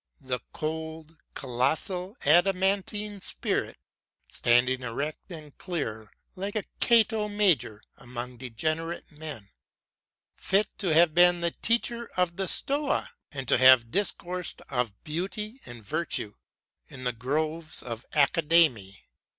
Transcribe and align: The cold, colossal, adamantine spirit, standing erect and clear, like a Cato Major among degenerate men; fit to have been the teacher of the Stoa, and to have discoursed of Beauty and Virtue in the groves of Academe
The 0.19 0.39
cold, 0.51 1.19
colossal, 1.35 2.17
adamantine 2.25 3.21
spirit, 3.21 3.77
standing 4.29 4.81
erect 4.81 5.29
and 5.31 5.55
clear, 5.59 6.09
like 6.35 6.55
a 6.55 6.63
Cato 6.79 7.27
Major 7.29 7.83
among 7.97 8.37
degenerate 8.37 9.11
men; 9.11 9.49
fit 10.35 10.75
to 10.79 10.91
have 10.95 11.13
been 11.13 11.41
the 11.41 11.51
teacher 11.51 12.09
of 12.17 12.35
the 12.37 12.47
Stoa, 12.47 13.11
and 13.31 13.47
to 13.47 13.59
have 13.59 13.91
discoursed 13.91 14.63
of 14.71 15.03
Beauty 15.03 15.61
and 15.67 15.83
Virtue 15.85 16.33
in 16.87 17.03
the 17.03 17.13
groves 17.13 17.83
of 17.83 18.03
Academe 18.13 18.95